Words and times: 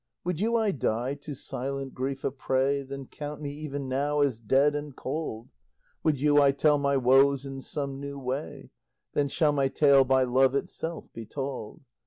Would 0.23 0.39
you 0.39 0.55
I 0.55 0.71
die, 0.71 1.13
to 1.13 1.35
silent 1.35 1.93
grief 1.93 2.23
a 2.23 2.31
prey? 2.31 2.81
Then 2.81 3.05
count 3.05 3.39
me 3.39 3.51
even 3.51 3.87
now 3.87 4.21
as 4.21 4.39
dead 4.39 4.73
and 4.73 4.95
cold; 4.95 5.51
Would 6.01 6.19
you 6.19 6.41
I 6.41 6.51
tell 6.53 6.79
my 6.79 6.97
woes 6.97 7.45
in 7.45 7.61
some 7.61 7.99
new 7.99 8.17
way? 8.17 8.71
Then 9.13 9.27
shall 9.27 9.51
my 9.51 9.67
tale 9.67 10.03
by 10.03 10.23
Love 10.23 10.55
itself 10.55 11.13
be 11.13 11.27
told. 11.27 11.81